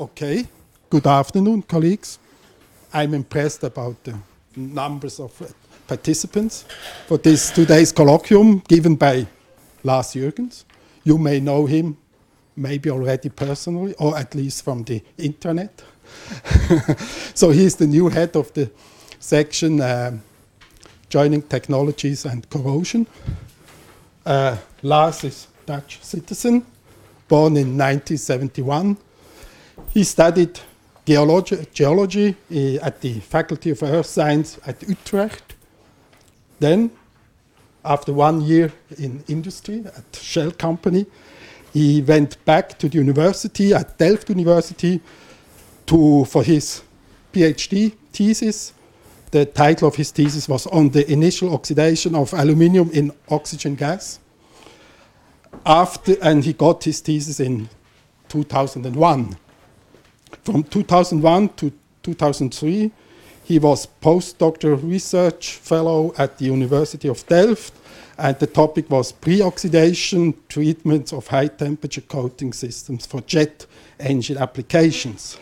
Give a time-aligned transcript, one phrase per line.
[0.00, 0.46] Okay.
[0.88, 2.18] Good afternoon, colleagues.
[2.94, 4.18] I'm impressed about the
[4.56, 5.46] numbers of uh,
[5.86, 6.64] participants
[7.06, 9.26] for this today's colloquium given by
[9.84, 10.64] Lars Jeurgens.
[11.04, 11.98] You may know him
[12.56, 15.82] maybe already personally, or at least from the internet.
[17.34, 18.70] so he's the new head of the
[19.20, 20.22] section um,
[21.10, 23.06] Joining Technologies and Corrosion.
[24.24, 26.64] Uh, Lars is Dutch citizen,
[27.28, 28.96] born in 1971.
[29.92, 30.58] He studied
[31.04, 32.36] geology, geology
[32.80, 35.54] at the Faculty of Earth Science at Utrecht.
[36.58, 36.90] Then,
[37.84, 41.04] after one year in industry at Shell Company,
[41.74, 45.00] he went back to the university at Delft University
[45.84, 46.82] to, for his
[47.32, 48.72] PhD thesis.
[49.30, 54.20] The title of his thesis was on the initial oxidation of aluminium in oxygen gas.
[55.66, 57.68] After, and he got his thesis in
[58.30, 59.36] 2001.
[60.42, 61.72] From 2001 to
[62.02, 62.90] 2003,
[63.44, 67.74] he was postdoctoral research fellow at the University of Delft
[68.18, 73.66] and the topic was pre-oxidation treatments of high temperature coating systems for jet
[73.98, 75.38] engine applications.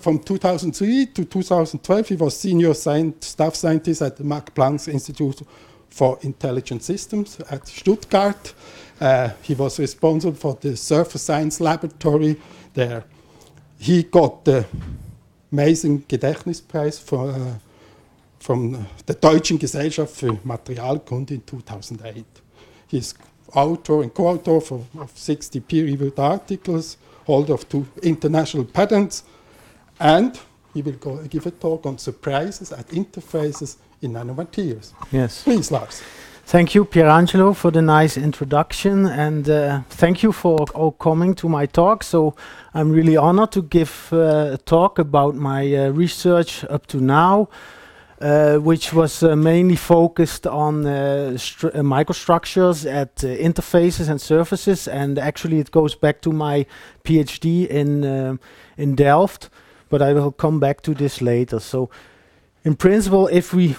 [0.00, 5.42] from 2003 to 2012, he was senior staff scientist at the Max Planck Institute
[5.90, 8.54] for Intelligent Systems at Stuttgart.
[9.00, 12.36] Uh, he was responsible for the surface science laboratory
[12.74, 13.04] there.
[13.78, 14.66] He got the
[15.50, 17.54] Masing Gedächtnispreis for uh,
[18.38, 22.24] from der Deutschen Gesellschaft für Materialkunde in 2008.
[22.88, 23.14] He's
[23.54, 26.96] author and co-author of 60 peer-reviewed articles,
[27.26, 29.24] holder of two international patents,
[29.98, 30.38] and
[30.72, 34.92] he will go, give a talk on surprises at interfaces in nanomaterials.
[35.10, 35.44] Yes.
[35.44, 36.02] Please, Lars.
[36.50, 41.48] Thank you, Pierangelo, for the nice introduction, and uh, thank you for all coming to
[41.48, 42.02] my talk.
[42.02, 42.34] So
[42.74, 47.48] I'm really honored to give uh, a talk about my uh, research up to now.
[48.20, 51.32] Uh, which was uh, mainly focused on uh,
[51.76, 54.86] microstructures at interfaces and surfaces.
[54.86, 56.66] And actually, it goes back to my
[57.02, 58.38] PhD in
[58.76, 59.48] in Delft.
[59.88, 61.60] But I will come back to this later.
[61.60, 61.88] So,
[62.62, 63.76] in principle, if we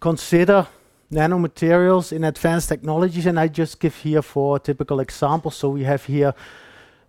[0.00, 0.66] consider
[1.12, 5.56] nanomaterials in advanced technologies, and I just give here four typical examples.
[5.56, 6.34] So we have here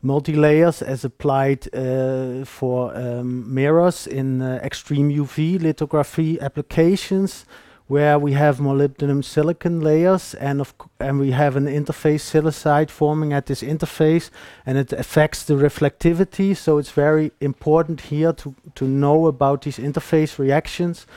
[0.01, 7.45] multi-layers as applied uh, for um, mirrors in uh, extreme UV lithography applications
[7.88, 10.66] where we have molybdenum silicon layers and
[10.99, 14.29] and we have an interface silicide forming at this interface
[14.63, 19.79] and it affects the reflectivity so it's very important here to to know about these
[19.79, 21.07] interface reactions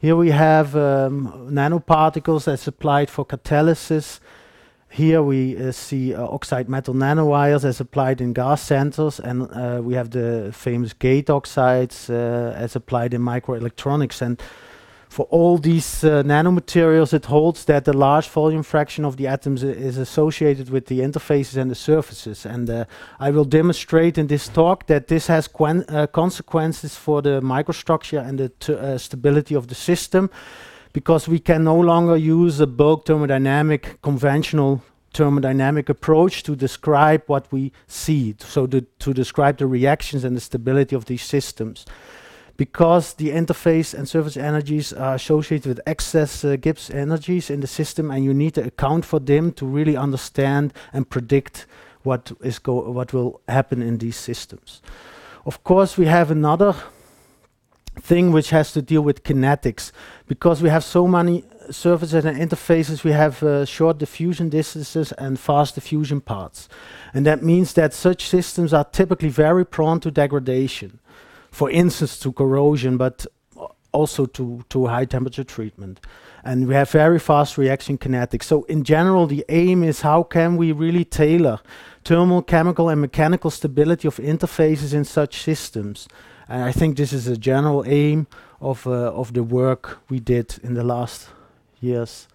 [0.00, 4.20] here we have um, nanoparticles that's applied for catalysis
[4.92, 9.80] here we uh, see uh, oxide metal nanowires as applied in gas sensors, and uh,
[9.80, 14.20] we have the famous gate oxides as applied in microelectronics.
[15.10, 19.64] For all these uh, nanomaterials, it holds that the large volume fraction of the atoms
[19.64, 22.46] is associated with the interfaces and the surfaces.
[22.46, 22.84] And uh,
[23.18, 28.98] I will demonstrate in this talk that this has consequences for the microstructure and the
[29.00, 30.30] stability of the system
[30.92, 34.80] because we can no longer use a bulk thermodynamic conventional
[35.12, 40.94] thermodynamic approach to describe what we see, so to describe the reactions and the stability
[40.94, 41.84] of these systems.
[42.60, 47.66] Because the interface and surface energies are associated with excess uh, Gibbs energies in the
[47.66, 51.64] system, and you need to account for them to really understand and predict
[52.02, 54.82] what is go what will happen in these systems.
[55.46, 56.74] Of course, we have another
[57.98, 59.90] thing which has to deal with kinetics.
[60.28, 65.40] Because we have so many surfaces and interfaces we have uh, short diffusion distances and
[65.40, 66.68] fast diffusion paths.
[67.14, 71.00] And that means that such systems are typically very prone to degradation
[71.50, 73.26] for instance to corrosion but
[73.92, 76.00] also to, to high temperature treatment.
[76.44, 78.44] And we have very fast reaction kinetics.
[78.44, 81.60] So in general the aim is how can we really tailor
[82.04, 86.08] thermal chemical and mechanical stability of interfaces in such systems?
[86.48, 88.26] And I think this is a general aim
[88.60, 91.28] of uh, of the work we did in the last
[91.80, 92.26] years.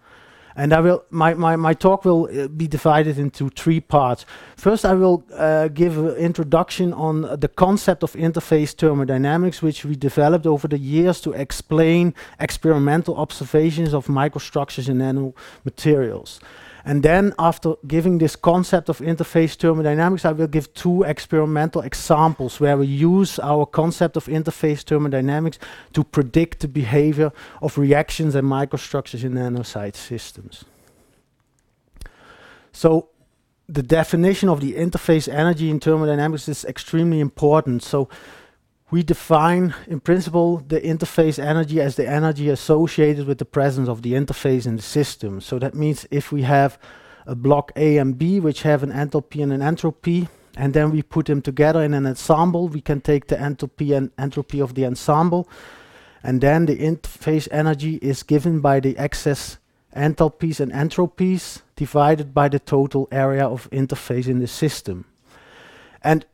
[0.56, 4.24] And I will my my, my talk will uh, be divided into three parts.
[4.56, 9.96] First, I will uh, give an introduction on the concept of interface thermodynamics, which we
[9.96, 16.40] developed over the years to explain experimental observations of microstructures in nanomaterials.
[16.88, 22.60] And then after giving this concept of interface thermodynamics, I will give two experimental examples
[22.60, 25.58] where we use our concept of interface thermodynamics
[25.94, 30.64] to predict the behavior of reactions and microstructures in nanosite systems.
[32.70, 33.08] So
[33.68, 37.82] the definition of the interface energy in thermodynamics is extremely important.
[37.82, 38.08] So
[38.90, 44.02] we define, in principle, the interface energy as the energy associated with the presence of
[44.02, 45.40] the interface in the system.
[45.40, 46.78] So that means if we have
[47.26, 51.02] a block A and B, which have an enthalpy and an entropy, and then we
[51.02, 54.86] put them together in an ensemble, we can take the enthalpy and entropy of the
[54.86, 55.48] ensemble,
[56.22, 59.58] and then the interface energy is given by the excess
[59.96, 65.06] enthalpies and entropies divided by the total area of interface in the system.
[66.02, 66.24] And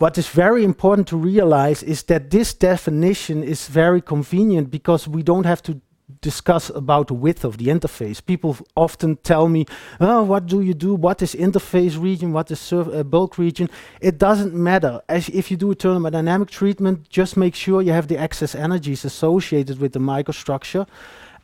[0.00, 5.22] what is very important to realize is that this definition is very convenient because we
[5.22, 5.78] don't have to
[6.22, 8.24] discuss about the width of the interface.
[8.24, 9.66] People often tell me,
[10.00, 10.94] oh, what do you do?
[10.94, 12.32] What is interface region?
[12.32, 13.68] What is uh, bulk region?
[14.00, 15.02] It doesn't matter.
[15.06, 19.04] As if you do a thermodynamic treatment, just make sure you have the excess energies
[19.04, 20.86] associated with the microstructure.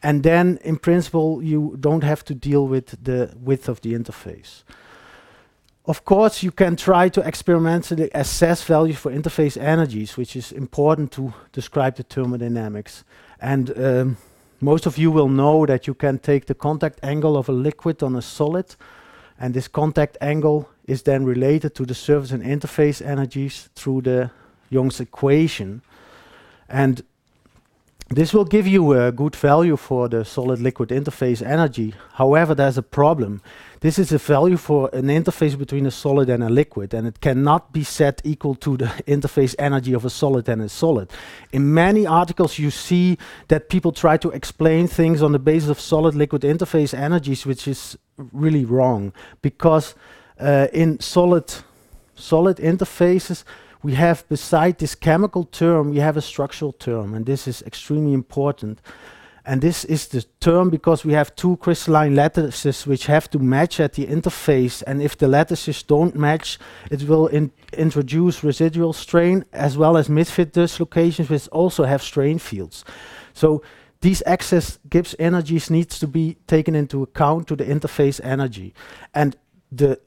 [0.03, 4.63] And then, in principle, you don't have to deal with the width of the interface.
[5.89, 11.13] Of course, you can try to experimentally assess values for interface energies, which is important
[11.13, 13.05] to describe the thermodynamics.
[13.41, 14.17] And um,
[14.61, 18.03] most of you will know that you can take the contact angle of a liquid
[18.03, 18.75] on a solid,
[19.39, 24.31] and this contact angle is then related to the surface and interface energies through the
[24.71, 25.83] Young's equation.
[26.69, 27.03] And
[28.09, 31.93] this will give you a good value for the solid liquid interface energy.
[32.15, 33.43] However, there's a problem.
[33.81, 37.21] This is a value for an interface between a solid and a liquid, and it
[37.21, 41.11] cannot be set equal to the interface energy of a solid and a solid.
[41.51, 43.19] In many articles, you see
[43.49, 47.67] that people try to explain things on the basis of solid liquid interface energies, which
[47.67, 47.99] is
[48.33, 49.13] really wrong
[49.43, 49.97] because
[50.39, 51.53] uh, in solid
[52.15, 53.45] solid interfaces,
[53.87, 58.15] we have beside this chemical term, we have a structural term, and this is extremely
[58.15, 58.81] important.
[59.45, 63.79] And this is the term because we have two crystalline lattices which have to match
[63.79, 64.83] at the interface.
[64.89, 66.59] And if the lattices don't match,
[66.91, 72.41] it will in introduce residual strain as well as misfit dislocations, which also have strain
[72.41, 72.85] fields.
[73.35, 73.63] So
[74.01, 78.75] these excess Gibbs energies needs to be taken into account to the interface energy.
[79.15, 79.37] And
[79.71, 80.01] the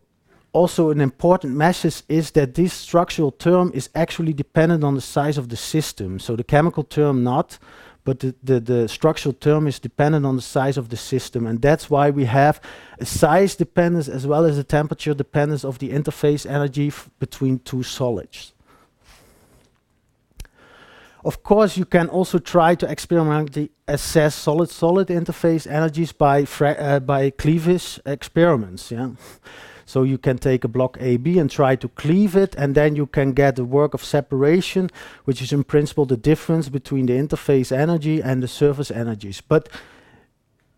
[0.54, 5.38] also an important message is that this structural term is actually dependent on the size
[5.38, 6.20] of the system.
[6.20, 7.60] So the chemical term not,
[8.04, 11.46] but the, the, the, structural term is dependent on the size of the system.
[11.46, 12.60] And that's why we have
[13.00, 17.84] a size dependence as well as a temperature dependence of the interface energy between two
[17.84, 18.54] solids.
[21.24, 27.30] Of course, you can also try to experimentally assess solid-solid interface energies by, uh, by
[27.30, 28.90] cleavage experiments.
[28.90, 29.10] Yeah.
[29.90, 33.08] So you can take a block AB and try to cleave it, and then you
[33.08, 34.92] can get a work of separation,
[35.26, 39.42] which is in principle the difference between the interface energy and the surface energies.
[39.42, 39.68] But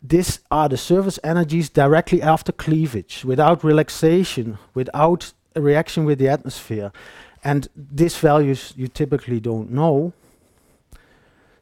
[0.02, 6.30] these are the surface energies directly after cleavage, without relaxation, without a reaction with the
[6.30, 6.94] atmosphere.
[7.44, 10.14] And these values you typically don't know.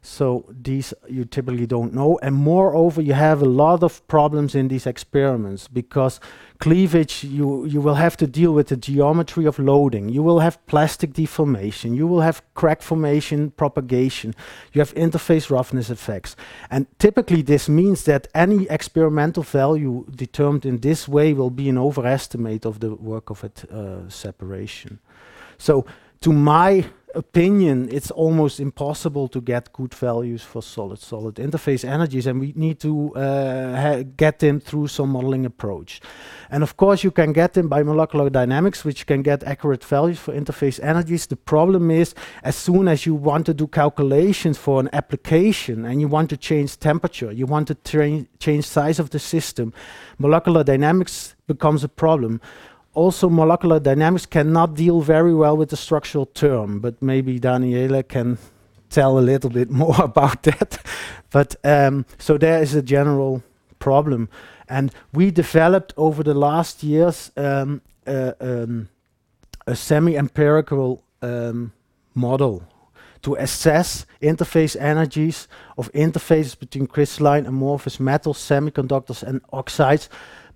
[0.02, 2.18] So these you typically don't know.
[2.22, 6.20] And moreover, you have a lot of problems in these experiments because
[6.58, 10.08] cleavage, you, you will have to deal with the geometry of loading.
[10.08, 11.94] You will have plastic deformation.
[11.94, 14.34] You will have crack formation, propagation.
[14.72, 16.34] You have interface roughness effects.
[16.70, 21.76] And typically this means that any experimental value determined in this way will be an
[21.76, 24.98] overestimate of the work of it, uh, separation.
[25.58, 25.84] So
[26.22, 32.40] to my opinion, it's almost impossible to get good values for solid-solid interface energies, and
[32.40, 36.00] we need to uh, get them through some modeling approach.
[36.50, 40.18] And of course, you can get them by molecular dynamics, which can get accurate values
[40.18, 41.26] for interface energies.
[41.26, 46.00] The problem is, as soon as you want to do calculations for an application and
[46.00, 49.72] you want to change temperature, you want to change size of the system,
[50.18, 52.40] molecular dynamics becomes a problem
[52.94, 58.38] also molecular dynamics cannot deal very well with the structural term, but maybe Daniela can
[58.88, 60.78] tell a little bit more about that.
[61.30, 63.42] but um, so there is a general
[63.78, 64.28] problem.
[64.68, 68.88] And we developed over the last years um, um,
[69.66, 71.72] a semi-empirical um,
[72.14, 72.62] model
[73.22, 80.08] to assess interface energies of interfaces between crystalline amorphous metals, semiconductors, and oxides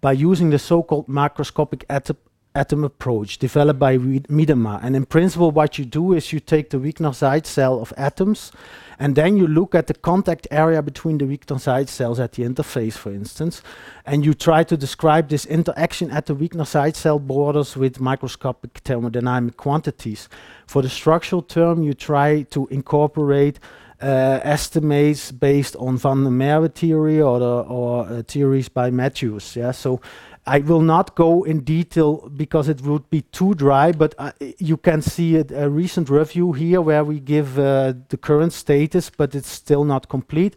[0.04, 2.18] by using the so-called macroscopic atom,
[2.54, 4.78] atom approach developed by Miedema.
[4.82, 8.52] And in principle, what you do is you take the Wigner-Seitz cell of atoms,
[8.98, 12.92] and then you look at the contact area between the Wigner-Seitz cells at the interface,
[12.98, 13.62] for instance,
[14.04, 19.56] and you try to describe this interaction at the Wigner-Seitz cell borders with microscopic thermodynamic
[19.56, 20.28] quantities.
[20.66, 23.58] For the structural term, you try to incorporate
[24.04, 29.56] uh, estimates based on van der Merwe theory or, the, or uh, theories by Matthews.
[29.56, 30.00] Yeah, so
[30.46, 34.76] I will not go in detail because it would be too dry, but uh, you
[34.76, 39.34] can see a, a, recent review here where we give uh, the current status, but
[39.34, 40.54] it's still not complete.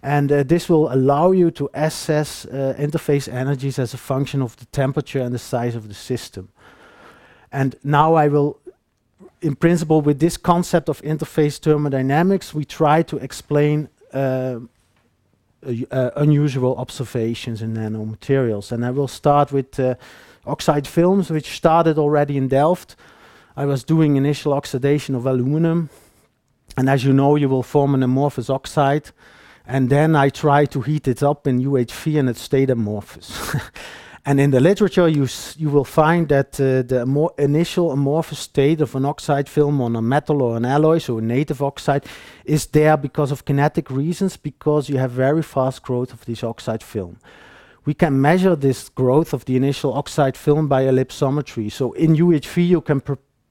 [0.00, 4.56] And uh, this will allow you to assess uh, interface energies as a function of
[4.58, 6.50] the temperature and the size of the system.
[7.50, 8.60] And now I will
[9.44, 14.60] in principle, with this concept of interface thermodynamics, we try to explain uh,
[15.90, 18.72] uh, unusual observations in nanomaterials.
[18.72, 19.96] And I will start with uh,
[20.46, 22.96] oxide films, which started already in Delft.
[23.54, 25.90] I was doing initial oxidation of aluminum.
[26.78, 29.10] And as you know, you will form an amorphous oxide.
[29.66, 33.54] And then I try to heat it up in UHV and it stayed amorphous.
[34.26, 35.28] And in the literature, you,
[35.58, 39.94] you will find that uh, the more initial amorphous state of an oxide film on
[39.94, 42.06] a metal or an alloy, so a native oxide,
[42.46, 46.82] is there because of kinetic reasons, because you have very fast growth of this oxide
[46.82, 47.18] film.
[47.84, 51.70] We can measure this growth of the initial oxide film by ellipsometry.
[51.70, 53.02] So in UHV, you can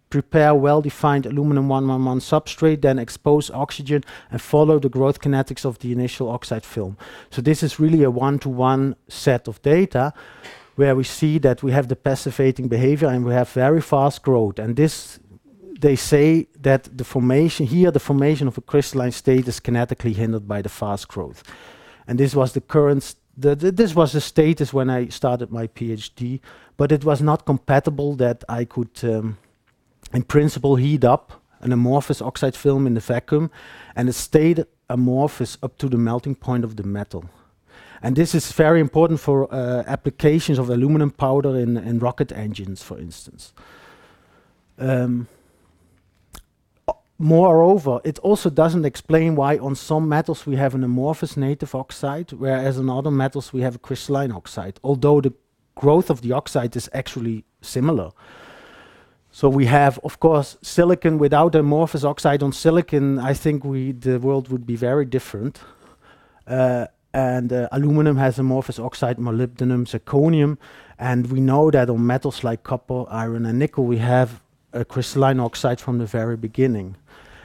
[0.10, 5.92] prepare well-defined aluminum 111 substrate, then expose oxygen and follow the growth kinetics of the
[5.92, 6.98] initial oxide film.
[7.30, 10.14] So this is really a one-to-one -one set of data
[10.76, 14.60] where we see that we have the passivating behavior and we have very fast growth.
[14.60, 15.20] And this,
[15.80, 20.48] they say that the formation here, the formation of a crystalline state is kinetically hindered
[20.48, 21.44] by the fast growth.
[22.08, 26.40] And this was the current, this was the status when I started my PhD,
[26.78, 29.38] but it was not compatible that I could, um,
[30.14, 33.50] in principle, heat up an amorphous oxide film in the vacuum,
[33.96, 37.24] and it stayed amorphous up to the melting point of the metal.
[38.04, 43.00] And this is very important for uh, applications of aluminum powder in, rocket engines, for
[43.00, 43.54] instance.
[44.78, 45.30] Um,
[47.18, 52.34] moreover, it also doesn't explain why on some metals we have an amorphous native oxide,
[52.34, 55.34] whereas on other metals we have a crystalline oxide, although the
[55.76, 58.12] growth of the oxide is actually similar.
[59.32, 63.18] So we have, of course, silicon without amorphous oxide on silicon.
[63.18, 65.62] I think the world would be very different.
[67.14, 70.58] And uh, aluminum has amorphous oxide, molybdenum, zirconium,
[70.98, 74.42] and we know that on metals like copper, iron, and nickel, we have
[74.74, 76.96] a crystalline oxide from the very beginning.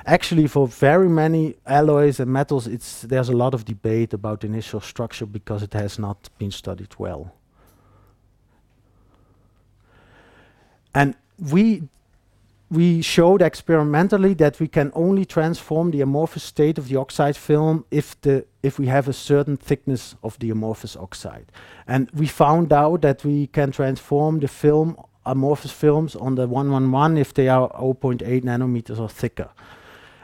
[0.06, 4.80] Actually, for very many alloys and metals, it's, there's a lot of debate about initial
[4.80, 7.34] structure because it has not been studied well.
[10.94, 11.82] And we
[12.70, 17.84] we showed experimentally that we can only transform the amorphous state of the oxide film
[17.90, 21.50] if the if we have a certain thickness of the amorphous oxide.
[21.86, 27.16] And we found out that we can transform the film amorphous films on the 111
[27.16, 29.50] if they are 0.8 nanometers or thicker.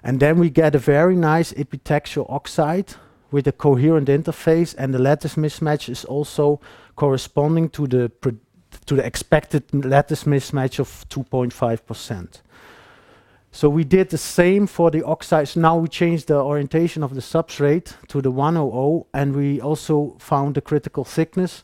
[0.03, 2.95] And then we get a very nice epitaxial oxide
[3.31, 6.61] with a coherent interface and the lattice mismatch is also
[6.95, 8.11] corresponding to the
[8.87, 12.41] to the expected lattice mismatch of 2.5%.
[13.53, 15.55] So we did the same for the oxides.
[15.55, 20.57] Now we changed the orientation of the substrate to the 100, and we also found
[20.57, 21.63] the critical thickness.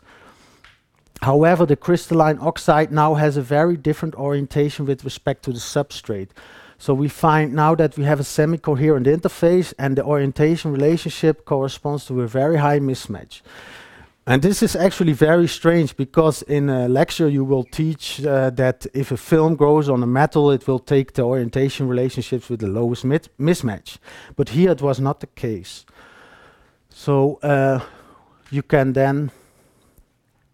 [1.22, 6.28] However, the crystalline oxide now has a very different orientation with respect to the substrate.
[6.78, 12.06] So we find now that we have a semi-coherent interface and the orientation relationship corresponds
[12.06, 13.42] to a very high mismatch.
[14.30, 18.86] And this is actually very strange because in a lecture you will teach uh, that
[18.94, 22.68] if a film grows on a metal, it will take the orientation relationships with the
[22.68, 23.98] lowest mismatch.
[24.36, 25.84] But here it was not the case.
[26.90, 27.80] So uh,
[28.52, 29.32] you can then,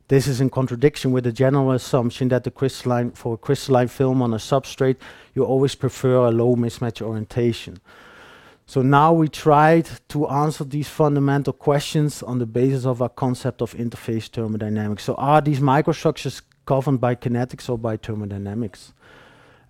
[0.08, 4.22] this is in contradiction with the general assumption that the crystalline, for a crystalline film
[4.22, 4.96] on a substrate,
[5.34, 7.80] you always prefer a low mismatch orientation.
[8.68, 13.62] So now we tried to answer these fundamental questions on the basis of our concept
[13.62, 15.04] of interface thermodynamics.
[15.04, 18.92] So are these microstructures governed by kinetics or by thermodynamics?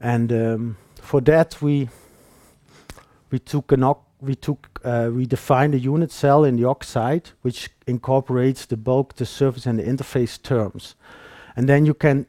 [0.01, 1.89] And um, for that we
[3.31, 3.85] we took an
[4.21, 9.17] we took uh, we defined a unit cell in the oxide which incorporates the bulk,
[9.17, 10.95] the surface, and the interface terms.
[11.55, 12.27] And then you can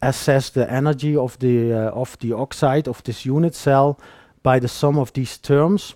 [0.00, 4.00] assess the energy of the uh, of the oxide of this unit cell
[4.42, 5.94] by the sum of these terms,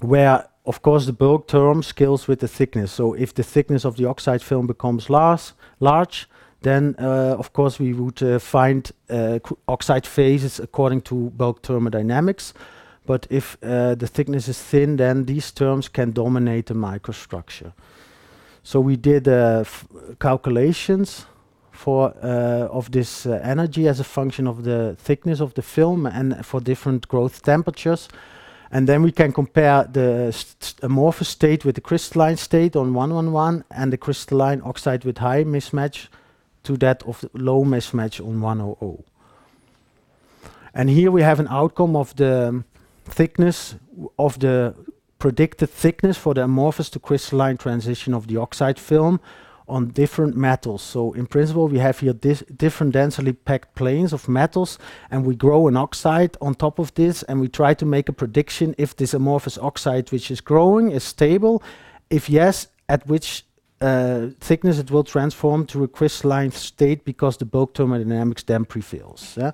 [0.00, 2.92] where of course the bulk term scales with the thickness.
[2.92, 6.28] So if the thickness of the oxide film becomes large, large
[6.62, 12.54] then uh, of course we would uh, find uh, oxide phases according to bulk thermodynamics.
[13.04, 17.72] But if uh, the thickness is thin, then these terms can dominate the microstructure.
[18.62, 19.64] So we did uh,
[20.20, 21.26] calculations
[21.82, 26.06] for uh, of this uh, energy as a function of the thickness of the film
[26.06, 28.08] and for different growth temperatures.
[28.70, 30.32] And then we can compare the
[30.82, 36.08] amorphous state with the crystalline state on 111 and the crystalline oxide with high mismatch
[36.62, 39.04] to that of the low mismatch on 100.
[40.74, 42.64] And here we have an outcome of the
[43.04, 43.74] thickness
[44.18, 44.74] of the
[45.18, 49.20] predicted thickness for the amorphous to crystalline transition of the oxide film
[49.68, 50.82] on different metals.
[50.82, 54.78] So in principle, we have here different densely packed planes of metals,
[55.10, 58.12] and we grow an oxide on top of this, and we try to make a
[58.12, 61.62] prediction if this amorphous oxide which is growing is stable.
[62.10, 63.44] If yes, at which
[63.80, 69.36] uh, thickness it will transform to a crystalline state because the bulk thermodynamics then prevails.
[69.36, 69.52] Yeah?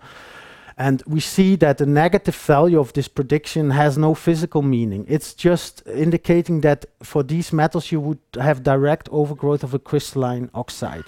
[0.79, 5.07] And we see that the negative value of this prediction has no physical meaning.
[5.09, 10.51] It's just indicating that for these metals you would have direct overgrowth of a crystalline
[10.55, 11.03] oxide.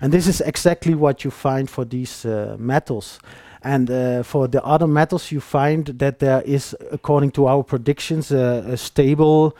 [0.00, 3.18] And this is exactly what you find for these uh, metals.
[3.62, 8.30] And uh, for the other metals, you find that there is, according to our predictions,
[8.30, 9.56] a stable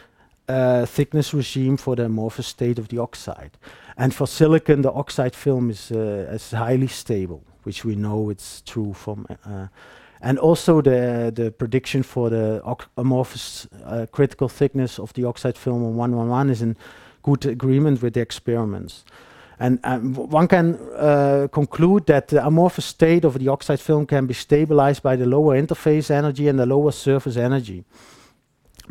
[0.49, 3.59] uh, thickness regime for the amorphous state of the oxide.
[3.97, 8.63] And for silicon, the oxide film is, uh, is highly stable which we know it's
[8.63, 9.27] true from.
[9.45, 9.67] Uh,
[10.21, 12.63] and also the the prediction for the
[12.97, 16.77] amorphous uh, critical thickness of the oxide film on 111 is in
[17.23, 19.05] good agreement with the experiments.
[19.59, 24.27] And um, one can uh, conclude that the amorphous state of the oxide film can
[24.27, 27.85] be stabilized by the lower interface energy and the lower surface energy.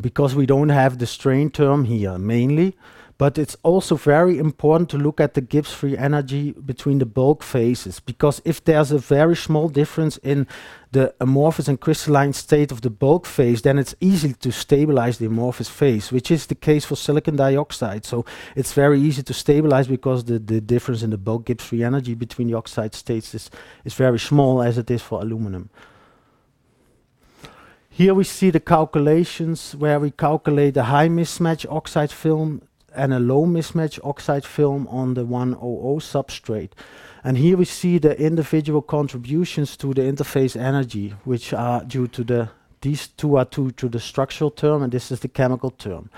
[0.02, 2.76] Because we don't have the strain term here mainly,
[3.18, 7.44] but it's also very important to look at the Gibbs free energy between the bulk
[7.44, 10.48] phases because if there's a very small difference in
[10.92, 15.28] the amorphous and crystalline state of the bulk phase, then it's easy to stabilize the
[15.28, 18.06] amorphous phase, which is the case for silicon dioxide.
[18.06, 21.84] So it's very easy to stabilize because the, the difference in the bulk Gibbs free
[21.84, 23.50] energy between the oxide states is,
[23.86, 25.70] is very small as it is for aluminum.
[27.90, 32.62] Here we see the calculations where we calculate the high mismatch oxide film
[32.96, 35.60] and a low mismatch oxide film on the 100
[36.02, 36.72] substrate.
[37.24, 42.24] And here we see the individual contributions to the interface energy, which are due to
[42.24, 42.50] the,
[42.82, 46.10] these two are due to the structural term, and this is the chemical term.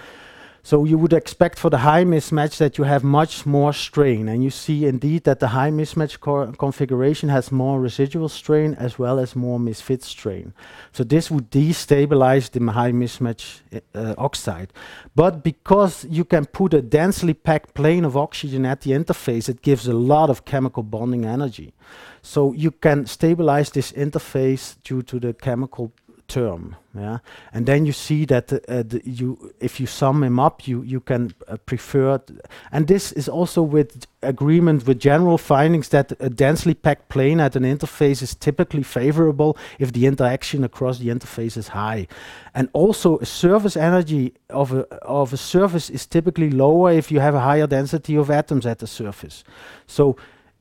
[0.70, 4.28] So you would expect for the high mismatch that you have much more strain.
[4.28, 6.20] And you see indeed that the high mismatch
[6.58, 10.54] configuration has more residual strain as well as more misfit strain.
[10.92, 13.62] So this would destabilize the high mismatch
[13.96, 14.74] uh, oxide.
[15.16, 19.62] But because you can put a densely packed plane of oxygen at the interface, it
[19.62, 21.74] gives a lot of chemical bonding energy.
[22.22, 25.94] So you can stabilize this interface due to the chemical
[26.28, 26.76] term.
[26.96, 27.20] Yeah,
[27.54, 31.00] and then you see that uh, the you if you sum them up, you you
[31.00, 32.20] can uh, prefer,
[32.72, 37.56] and this is also with agreement with general findings that a densely packed plane at
[37.56, 42.08] an interface is typically favorable if the interaction across the interface is high,
[42.56, 47.20] and also a surface energy of a of a surface is typically lower if you
[47.20, 49.44] have a higher density of atoms at the surface.
[49.86, 50.16] So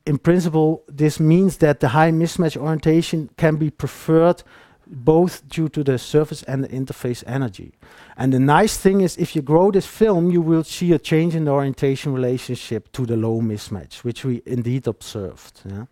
[0.05, 4.43] in principle, this means that the high mismatch orientation can be preferred
[4.87, 7.73] both due to the surface and the interface energy.
[8.17, 11.35] And the nice thing is if you grow this film, you will see a change
[11.35, 15.61] in the orientation relationship to the low mismatch, which we indeed observed.
[15.65, 15.87] Yeah?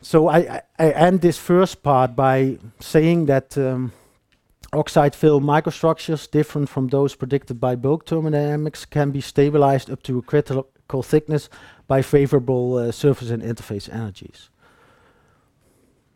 [0.00, 3.92] So I, I, end this first part by saying that um,
[4.72, 10.18] oxide film microstructures, different from those predicted by bulk thermodynamics, can be stabilized up to
[10.18, 11.48] a critical thickness
[11.86, 14.50] by favorable uh, surface and interface energies.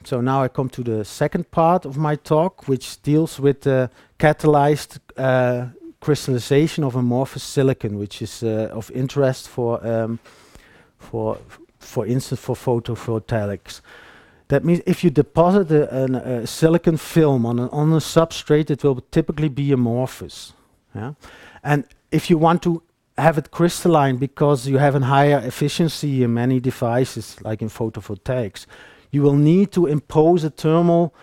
[0.06, 3.90] So now I come to the second part of my talk, which deals with the
[4.20, 5.66] catalyzed uh,
[6.00, 10.20] crystallization of amorphous silicon, which is uh, of interest for, um,
[10.96, 11.38] for,
[11.80, 13.80] for instance, for photovoltaics.
[14.46, 18.84] That means if you deposit a, a silicon film on a, on a substrate, it
[18.84, 20.52] will typically be amorphous.
[20.94, 21.14] Yeah?
[21.64, 22.80] And if you want to
[23.18, 28.66] have it crystalline because you have a higher efficiency in many devices, like in photovoltaics,
[29.16, 31.14] you will need to impose a thermal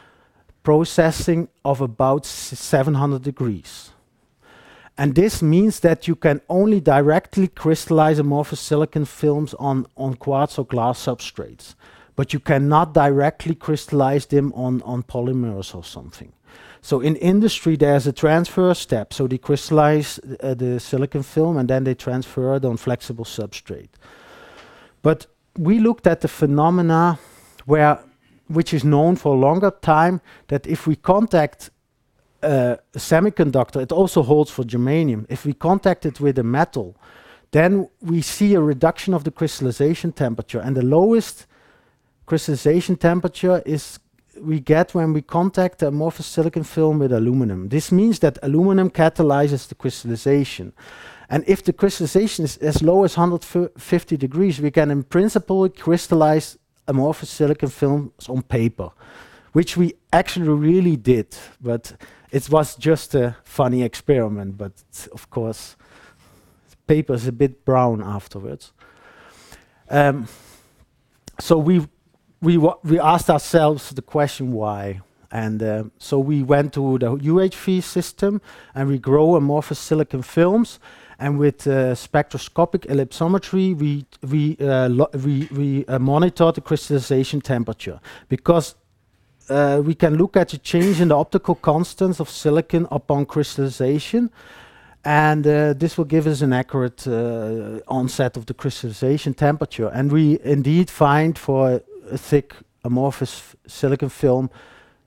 [0.63, 3.91] processing of about 700 degrees.
[4.97, 10.57] And this means that you can only directly crystallize amorphous silicon films on, on quartz
[10.57, 11.75] or glass substrates,
[12.15, 16.33] but you cannot directly crystallize them on, on polymers or something.
[16.81, 19.13] So in industry, there's a transfer step.
[19.13, 23.93] So they crystallize uh, the silicon film and then they transfer it on flexible substrate.
[25.03, 25.27] But
[25.57, 27.19] we looked at the phenomena
[27.65, 27.99] where
[28.47, 31.69] which is known for a longer time that if we contact
[32.43, 35.25] uh, a semiconductor, it also holds for germanium.
[35.29, 36.95] If we contact it with a metal,
[37.51, 41.45] then we see a reduction of the crystallization temperature, and the lowest
[42.25, 43.99] crystallization temperature is
[44.41, 47.69] we get when we contact the amorphous silicon film with aluminum.
[47.69, 50.73] This means that aluminum catalyzes the crystallization.
[51.29, 56.57] And if the crystallization is as low as 150 degrees, we can in principle crystallize
[56.87, 58.89] amorphous silicon films on paper,
[59.53, 61.35] which we actually really did.
[61.61, 61.93] But
[62.31, 64.57] it was just a funny experiment.
[64.57, 65.75] But of course,
[66.87, 68.73] paper is a bit brown afterwards.
[69.89, 70.27] Um,
[71.39, 71.87] so we
[72.41, 77.81] we we asked ourselves the question why, and uh, so we went to the UHV
[77.81, 78.41] system
[78.75, 80.79] and we grow amorphous silicon films,
[81.19, 84.89] and with uh, spectroscopic ellipsometry we we uh,
[85.23, 87.99] we we uh, monitor the crystallization temperature
[88.29, 88.75] because.
[89.49, 94.31] Uh, we can look at the change in the optical constants of silicon upon crystallization,
[95.03, 99.89] and uh, this will give us an accurate uh, onset of the crystallization temperature.
[99.89, 104.49] And we indeed find for a thick amorphous silicon film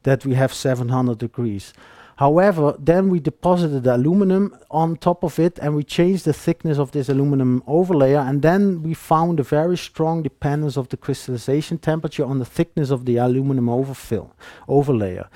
[0.03, 1.73] that we have 700 degrees.
[2.17, 6.79] However, then we deposited the aluminum on top of it and we changed the thickness
[6.79, 11.77] of this aluminum overlayer and then we found a very strong dependence of the crystallization
[11.77, 14.35] temperature on the thickness of the aluminum overfill
[14.67, 15.29] overlayer.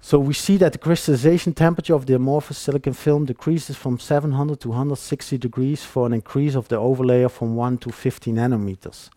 [0.00, 4.58] So we see that the crystallization temperature of the amorphous silicon film decreases from 700
[4.60, 9.10] to 160 degrees for an increase of the overlayer from 1 to 50 nanometers.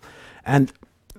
[0.46, 0.72] And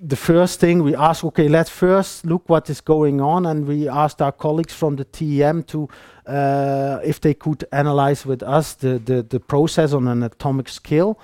[0.05, 3.89] the first thing we asked, okay, let's first look what is going on, and we
[3.89, 5.89] asked our colleagues from the TEM to
[6.27, 11.21] uh, if they could analyze with us the, the, the process on an atomic scale.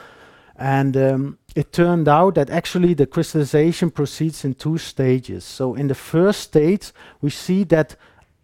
[0.55, 5.45] And um, it turned out that actually the crystallization proceeds in two stages.
[5.45, 7.97] So in the first stage, we see that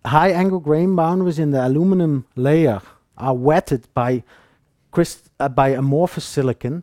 [0.04, 2.82] high angle grain boundaries in the aluminum layer
[3.16, 4.24] are wetted by,
[5.40, 6.82] uh, by amorphous silicon,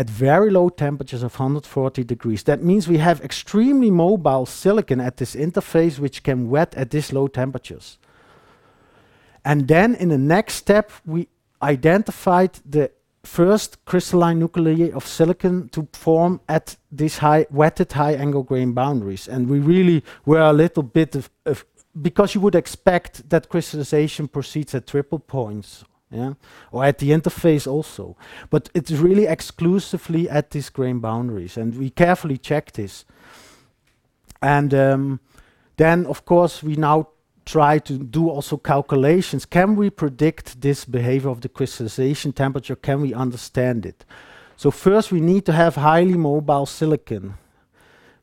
[0.00, 2.44] at very low temperatures of 140 degrees.
[2.44, 7.12] That means we have extremely mobile silicon at this interface which can wet at this
[7.12, 7.98] low temperatures.
[9.44, 11.28] And then in the next step, we
[11.62, 12.90] identified the
[13.24, 19.28] first crystalline nuclei of silicon to form at these high wetted high angle grain boundaries.
[19.28, 21.66] And we really were a little bit of, of
[22.00, 26.34] because you would expect that crystallization proceeds at triple points yeah,
[26.72, 28.16] or at the interface also.
[28.50, 33.04] But it's really exclusively at these grain boundaries, and we carefully check this.
[34.42, 35.20] And um,
[35.76, 37.08] then, of course, we now
[37.44, 39.46] try to do also calculations.
[39.46, 42.76] Can we predict this behavior of the crystallization temperature?
[42.76, 44.04] Can we understand it?
[44.56, 47.34] So first, we need to have highly mobile silicon,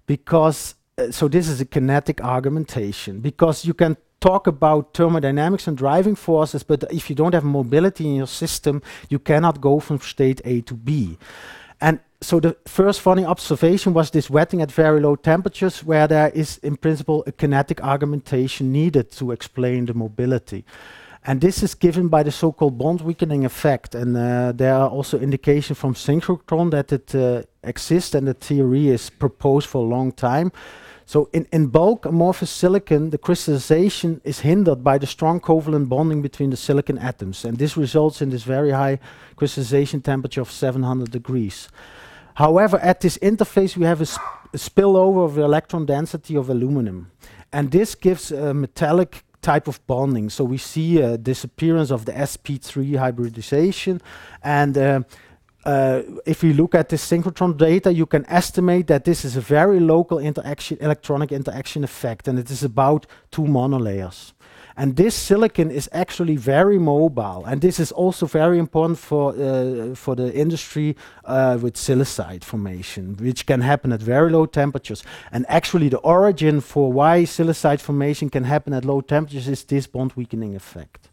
[0.05, 5.77] because uh, so this is a kinetic argumentation because you can talk about thermodynamics and
[5.77, 9.99] driving forces, but if you don't have mobility in your system, you cannot go from
[9.99, 11.17] state A to B.
[11.79, 16.29] And so the first funny observation was this wetting at very low temperatures, where there
[16.29, 20.65] is, in principle, a kinetic argumentation needed to explain the mobility.
[21.23, 23.93] And this is given by the so-called bond weakening effect.
[23.93, 28.87] And uh, there are also indications from synchrotron that it uh, exists, and the theory
[28.87, 30.51] is proposed for a long time.
[31.07, 36.49] So in, bulk amorphous silicon, the crystallization is hindered by the strong covalent bonding between
[36.49, 37.45] the silicon atoms.
[37.45, 38.99] And this results in this very high
[39.37, 41.69] crystallization temperature of 700 degrees.
[42.33, 44.19] However, at this interface, we have a, sp
[44.53, 47.09] a spillover of the electron density of aluminum.
[47.53, 50.29] And this gives a metallic type of bonding.
[50.29, 54.01] So we see a disappearance of the sp3 hybridization
[54.43, 55.01] and uh,
[55.67, 59.41] uh, if we look at the synchrotron data, you can estimate that this is a
[59.41, 64.31] very local interaction, electronic interaction effect, and it is about two monolayers.
[64.77, 69.95] And this silicon is actually very mobile, and this is also very important for uh,
[69.95, 75.03] for the industry uh, with silicide formation, which can happen at very low temperatures.
[75.31, 79.87] And actually, the origin for why silicide formation can happen at low temperatures is this
[79.87, 81.09] bond weakening effect.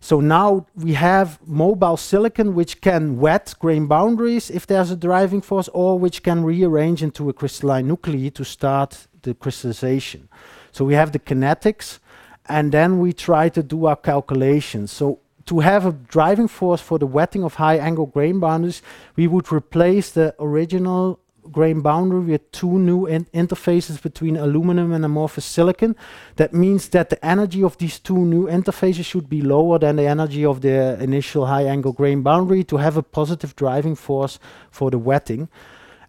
[0.00, 5.42] So now we have mobile silicon which can wet grain boundaries if there's a driving
[5.42, 10.28] force or which can rearrange into a crystalline nuclei to start the crystallization.
[10.72, 11.98] So we have the kinetics
[12.46, 14.90] and then we try to do our calculations.
[14.90, 18.80] So to have a driving force for the wetting of high angle grain boundaries,
[19.16, 21.19] we would replace the original
[21.50, 25.96] grain boundary with two new in interfaces between aluminum and amorphous silicon.
[26.36, 30.06] That means that the energy of these two new interfaces should be lower than the
[30.06, 34.38] energy of the initial high angle grain boundary to have a positive driving force
[34.70, 35.48] for the wetting.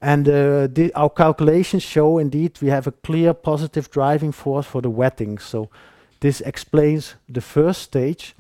[0.02, 4.90] And uh, our calculations show indeed we have a clear positive driving force for the
[4.90, 5.38] wetting.
[5.38, 5.70] So
[6.22, 8.36] this explains the first stage.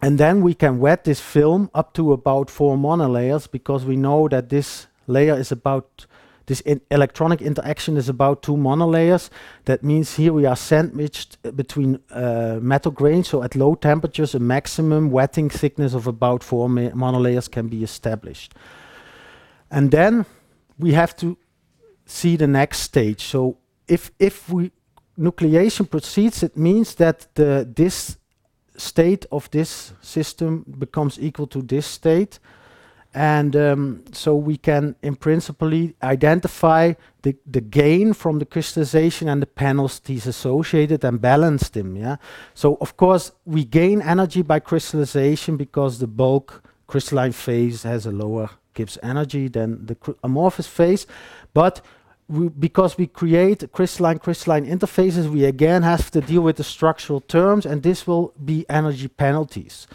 [0.00, 4.28] And then we can wet this film up to about four monolayers because we know
[4.28, 6.06] that this layer is about
[6.46, 9.30] this in electronic interaction is about two monolayers.
[9.64, 13.28] That means here we are sandwiched uh, between uh, metal grains.
[13.28, 18.54] So at low temperatures, a maximum wetting thickness of about four monolayers can be established.
[19.70, 20.26] And then
[20.78, 21.38] we have to
[22.06, 23.22] see the next stage.
[23.22, 24.72] So if if we
[25.18, 28.18] nucleation proceeds, it means that the this
[28.76, 32.40] state of this system becomes equal to this state
[33.14, 39.42] and um, so we can in principle identify the, the gain from the crystallization and
[39.42, 42.16] the penalties associated and balance them yeah?
[42.54, 48.12] So of course we gain energy by crystallization because the bulk crystalline phase has a
[48.12, 51.06] lower Gibbs energy than the amorphous phase.
[51.52, 51.82] But
[52.28, 57.20] we, because we create crystalline crystalline interfaces we again have to deal with the structural
[57.20, 59.86] terms and this will be energy penalties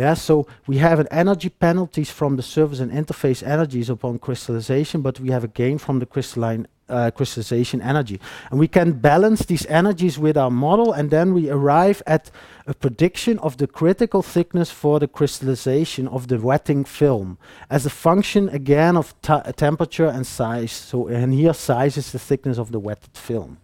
[0.00, 5.02] yeah, so we have an energy penalties from the surface and interface energies upon crystallization,
[5.02, 8.18] but we have a gain from the crystalline uh, crystallization energy.
[8.50, 12.30] And we can balance these energies with our model, and then we arrive at
[12.66, 17.36] a prediction of the critical thickness for the crystallization of the wetting film
[17.68, 19.14] as a function again of
[19.56, 20.72] temperature and size.
[20.72, 23.58] So, and here size is the thickness of the wetted film.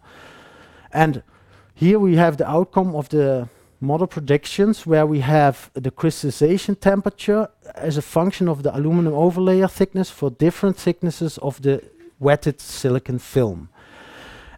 [0.93, 1.23] And
[1.75, 3.49] here we have the outcome of the
[3.87, 9.71] model predictions where we have the crystallization temperature as a function of the aluminum overlayer
[9.71, 11.83] thickness for different thicknesses of the
[12.19, 13.69] wetted silicon film.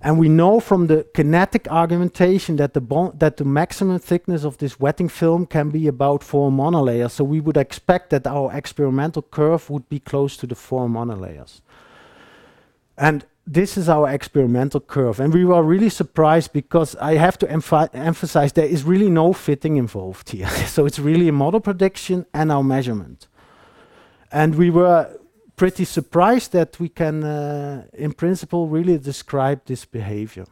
[0.01, 4.79] And we know from the kinetic argumentation that the that the maximum thickness of this
[4.79, 7.11] wetting film can be about four monolayers.
[7.11, 11.61] So we would expect that our experimental curve would be close to the four monolayers.
[12.97, 15.21] And this is our experimental curve.
[15.21, 19.33] And we were really surprised because I have to emph emphasize there is really no
[19.33, 20.49] fitting involved here.
[20.67, 23.27] so it's really a model prediction and our measurement.
[24.31, 25.19] And we were
[25.57, 30.45] pretty surprised that we can, uh, in principle, really describe this behavior.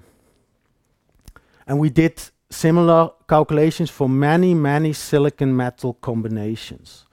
[1.67, 7.05] And we did similar calculations for many, many silicon metal combinations.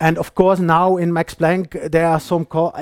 [0.00, 2.72] And of course, now in Max Planck, there are some co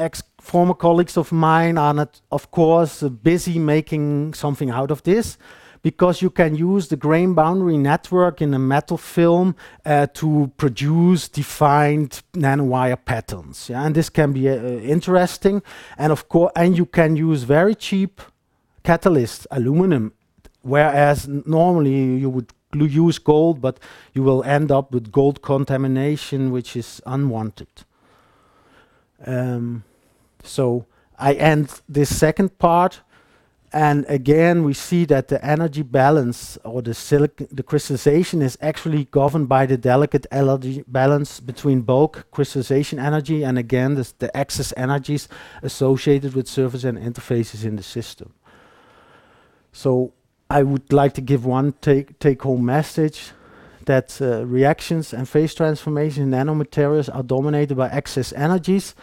[0.46, 5.38] former colleagues of mine are not, of course, busy making something out of this
[5.82, 9.54] because you can use the grain boundary network in a metal film
[9.84, 13.68] uh, to produce defined nanowire patterns.
[13.68, 13.84] Yeah?
[13.84, 14.54] And this can be uh,
[14.96, 15.62] interesting.
[15.98, 18.20] And of course, and you can use very cheap
[18.84, 20.12] catalysts, aluminum,
[20.62, 23.80] whereas normally you would use gold, but
[24.12, 27.84] you will end up with gold contamination, which is unwanted.
[29.26, 29.84] Um,
[31.18, 33.00] I end this second part,
[33.72, 36.94] and again we see that the energy balance or the
[37.50, 43.58] the crystallization is actually governed by the delicate energy balance between bulk crystallization energy and
[43.58, 45.28] again the excess energies
[45.62, 48.32] associated with surface and interfaces in the system.
[49.72, 50.12] So
[50.48, 53.32] I would like to give one take take home message
[53.86, 58.94] that uh, reactions and phase transformation in nanomaterials are dominated by excess energies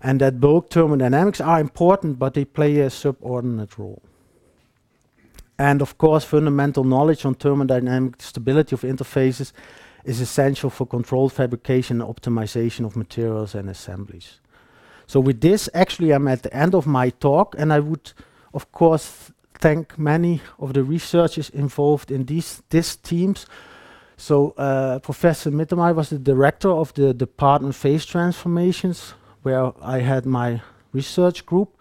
[0.00, 4.02] and that both thermodynamics are important, but they play a subordinate role.
[5.58, 9.52] And of course, fundamental knowledge on thermodynamic stability of interfaces
[10.04, 14.40] is essential for controlled fabrication and optimization of materials and assemblies.
[15.06, 18.12] So with this, actually, I'm at the end of my talk, and I would,
[18.54, 23.46] of course, thank many of the researchers involved in these these teams.
[24.16, 30.26] So uh, Professor Mittemeijer was the director of the department phase transformations where I had
[30.26, 30.60] my
[30.92, 31.76] research group.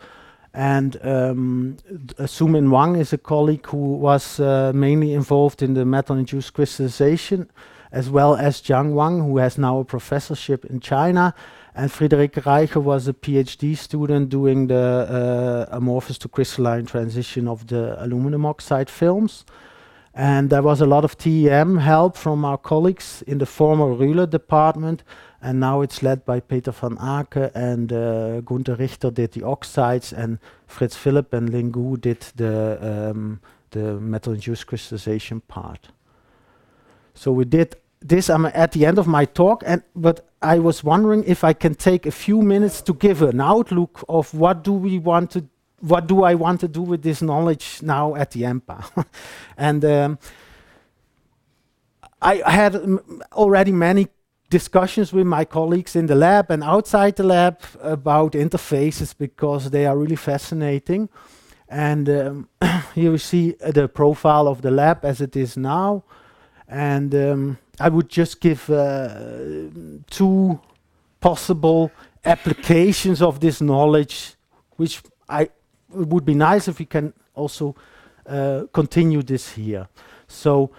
[0.54, 1.78] And um,
[2.26, 7.50] Zumin Wang is a colleague who was uh, mainly involved in the metal-induced crystallization,
[7.92, 11.36] as well as Jiang Wang, who has now a professorship in China.
[11.76, 17.68] And Friederike Reichel was a PhD student doing the uh, amorphous to crystalline transition of
[17.68, 19.46] the aluminum oxide films.
[20.18, 24.28] And there was a lot of TEM help from our colleagues in the former Rühle
[24.28, 25.04] department,
[25.44, 30.12] and now it's led by Peter van Aken and uh, Gunther Richter did the oxides
[30.12, 35.90] and Fritz Philipp and Lin Gu did the um, the metal induced crystallization part.
[37.14, 38.28] So we did this.
[38.28, 41.76] I'm at the end of my talk, and but I was wondering if I can
[41.76, 45.46] take a few minutes to give an outlook of what do we want to,
[45.80, 49.06] what do I want to do with this knowledge now at the EMPA,
[49.58, 49.86] and.
[49.86, 50.20] Um,
[52.20, 52.76] I had
[53.34, 54.08] already many
[54.50, 59.86] discussions with my colleagues in the lab and outside the lab about interfaces because they
[59.86, 61.10] are really fascinating.
[61.70, 62.50] And um,
[62.96, 66.04] here we see uh, the profile of the lab as it is now.
[66.68, 69.70] And um, I would just give uh,
[70.10, 70.60] two
[71.20, 71.92] possible
[72.24, 74.36] applications of this knowledge,
[74.78, 75.50] which I
[76.02, 77.76] it would be nice if we can also
[78.28, 79.88] uh, continue this here.
[80.28, 80.72] So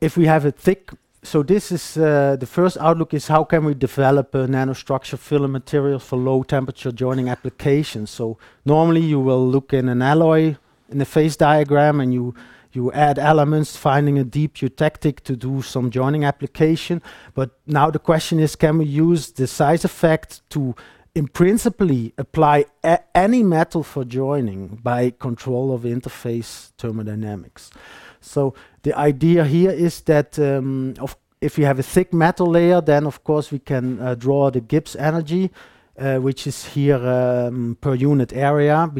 [0.00, 0.90] if we have a thick
[1.22, 5.48] so this is uh, the first outlook is how can we develop a nanostructure filler
[5.48, 8.10] materials for low temperature joining applications.
[8.10, 10.56] So normally you will look in an alloy
[10.88, 12.34] in the phase diagram and you
[12.72, 17.02] you add elements, finding a deep eutectic to do some joining application.
[17.34, 20.76] But now the question is, can we use the size effect to
[21.14, 22.66] in principally apply
[23.14, 27.70] any metal for joining by control of interface thermodynamics?
[28.20, 30.94] So the idea here is that um,
[31.40, 34.60] if you have a thick metal layer, then of course we can uh, draw the
[34.60, 35.50] Gibbs energy,
[35.98, 38.90] uh, which is here um, per unit area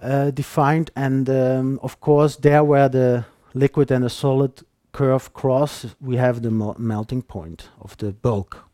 [0.00, 0.90] uh, defined.
[0.94, 4.62] And um, of course, there where the liquid and the solid
[4.92, 8.65] curve cross, we have the melting point of the bulk.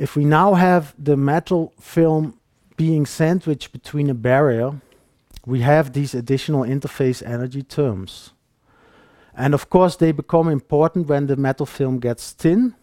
[0.00, 2.40] If we now have the metal film
[2.78, 4.80] being sandwiched between a barrier,
[5.44, 8.32] we have these additional interface energy terms.
[9.34, 12.76] And of course, they become important when the metal film gets thin.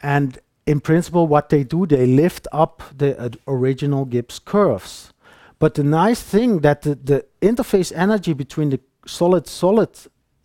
[0.00, 5.12] And in principle, what they do, they lift up the uh, original Gibbs curves.
[5.58, 9.90] But the nice thing that the, the interface energy between the solid-solid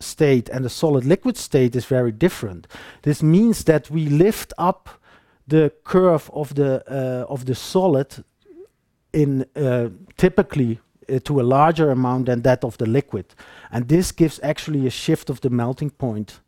[0.00, 2.66] state and the solid-liquid state is very different.
[3.02, 4.99] This means that we lift up
[5.50, 8.24] the curve of the uh, of the solid
[9.12, 13.24] in uh, typically uh, to a larger amount than that of the liquid.
[13.70, 16.40] And this gives actually a shift of the melting point.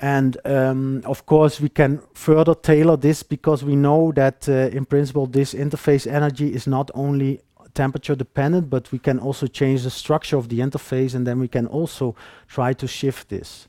[0.00, 4.86] And um, of course, we can further tailor this because we know that uh, in
[4.86, 7.40] principle, this interface energy is not only
[7.74, 11.48] temperature dependent, but we can also change the structure of the interface and then we
[11.48, 12.14] can also
[12.48, 13.68] try to shift this.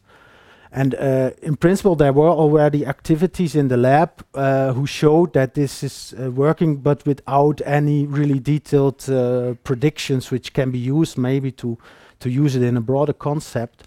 [0.74, 5.54] And uh, in principle, there were already activities in the lab uh, who showed that
[5.54, 11.18] this is uh, working, but without any really detailed uh, predictions, which can be used
[11.18, 11.78] maybe to
[12.22, 13.84] to use it in a broader concept.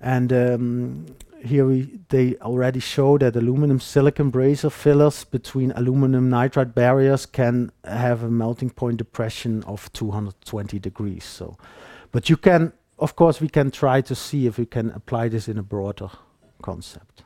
[0.00, 1.06] And um,
[1.44, 7.70] here we, they already show that aluminum silicon brazier fillers between aluminum nitride barriers can
[7.84, 11.24] have a melting point depression of 220 degrees.
[11.24, 11.56] So,
[12.12, 15.48] but you can of course, we can try to see if we can apply this
[15.48, 16.10] in a broader
[16.62, 17.24] concept.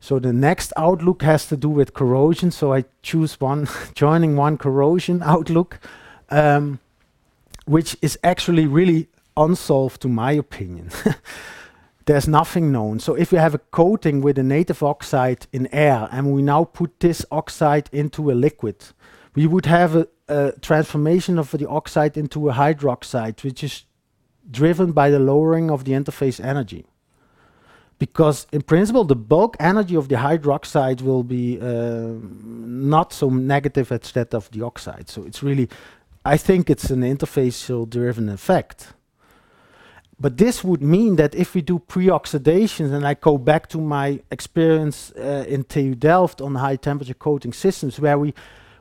[0.00, 2.50] So the next outlook has to do with corrosion.
[2.50, 5.80] So I choose one, joining one corrosion outlook,
[6.28, 6.78] um,
[7.64, 10.90] which is actually really unsolved to my opinion.
[12.04, 13.00] There's nothing known.
[13.00, 16.64] So if we have a coating with a native oxide in air and we now
[16.64, 18.84] put this oxide into a liquid,
[19.34, 23.84] we would have a, a transformation of the oxide into a hydroxide, which is
[24.50, 26.84] driven by the lowering of the interface energy.
[27.98, 33.92] Because in principle, the bulk energy of the hydroxide will be uh, not so negative
[33.92, 35.08] as that of the oxide.
[35.08, 35.68] So it's really,
[36.24, 38.94] I think it's an interfacial driven effect.
[40.18, 44.20] But this would mean that if we do pre-oxidations, and I go back to my
[44.30, 48.34] experience uh, in TU Delft on high temperature coating systems, where we,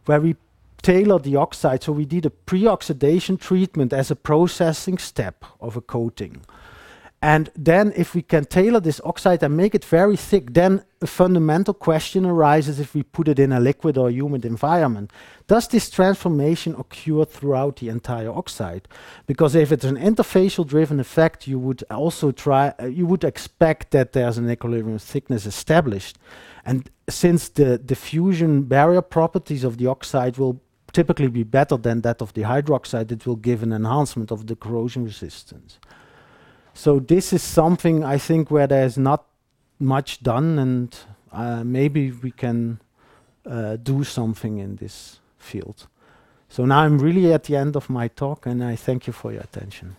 [0.05, 0.35] where we
[0.83, 1.81] tailor the oxide.
[1.81, 6.41] So we did a pre-oxidation treatment as a processing step of a coating.
[7.23, 11.07] And then if we can tailor this oxide and make it very thick, then a
[11.07, 15.09] fundamental question arises if we put it in a liquid or humid environment.
[15.47, 18.89] Does this transformation occur throughout the entire oxide?
[19.25, 23.91] Because if it's an interfacial driven effect, you would also try, uh, you would expect
[23.91, 26.17] that there's an equilibrium thickness established.
[26.65, 30.61] And since the diffusion barrier properties of the oxide will
[30.93, 34.55] typically be better than that of the hydroxide, it will give an enhancement of the
[34.55, 35.79] corrosion resistance.
[36.73, 39.25] So this is something I think where there's not
[39.79, 40.97] much done, and
[41.31, 42.79] uh, maybe we can
[43.45, 45.87] uh, do something in this field.
[46.49, 49.31] So now I'm really at the end of my talk, and I thank you for
[49.31, 49.95] your attention.